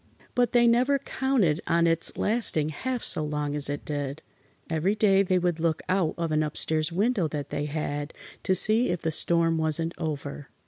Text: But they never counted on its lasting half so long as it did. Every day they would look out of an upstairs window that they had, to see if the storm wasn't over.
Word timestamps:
But 0.33 0.51
they 0.51 0.65
never 0.65 0.97
counted 0.97 1.61
on 1.67 1.85
its 1.85 2.17
lasting 2.17 2.69
half 2.69 3.03
so 3.03 3.23
long 3.23 3.55
as 3.55 3.69
it 3.69 3.85
did. 3.85 4.23
Every 4.67 4.95
day 4.95 5.21
they 5.21 5.37
would 5.37 5.59
look 5.59 5.83
out 5.87 6.15
of 6.17 6.31
an 6.31 6.41
upstairs 6.41 6.91
window 6.91 7.27
that 7.27 7.51
they 7.51 7.65
had, 7.65 8.11
to 8.41 8.55
see 8.55 8.89
if 8.89 9.03
the 9.03 9.11
storm 9.11 9.59
wasn't 9.59 9.93
over. 9.99 10.49